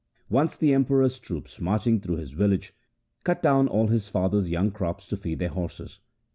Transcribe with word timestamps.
Once 0.31 0.55
the 0.55 0.73
Emperor's 0.73 1.19
troops 1.19 1.59
marching 1.61 1.99
through 2.01 2.15
his 2.15 2.31
village 2.31 2.73
cut 3.23 3.43
down 3.43 3.67
all 3.67 3.85
his 3.85 4.07
father's 4.07 4.49
young 4.49 4.71
crops 4.71 5.05
to 5.05 5.15
feed 5.15 5.37
their 5.37 5.49
horses. 5.49 5.99